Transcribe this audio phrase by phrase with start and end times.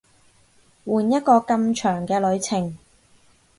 [0.83, 2.75] 換一個咁長嘅旅程